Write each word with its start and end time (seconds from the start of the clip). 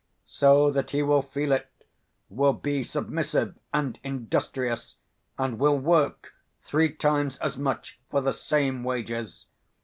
So 0.25 0.71
that 0.71 0.89
he 0.89 1.03
will 1.03 1.21
feel 1.21 1.51
it, 1.51 1.69
will 2.27 2.53
be 2.53 2.83
submissive 2.83 3.59
and 3.71 3.99
industrious, 4.03 4.95
and 5.37 5.59
will 5.59 5.77
work 5.77 6.33
three 6.57 6.91
times 6.91 7.37
as 7.37 7.55
much 7.59 7.99
for 8.09 8.19
the 8.19 8.33
same 8.33 8.83
wages. 8.83 9.45